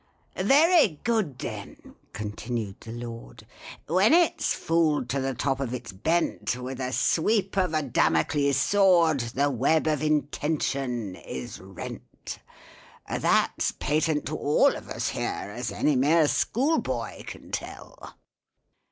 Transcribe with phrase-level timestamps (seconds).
[0.35, 3.45] "Very good, then," continued the lord;
[3.85, 8.57] "When it's fooled to the top of its bent, With a sweep of a Damocles
[8.57, 12.39] sword The web of intention is rent.
[13.07, 18.15] "That's patent to all of us here, As any mere schoolboy can tell."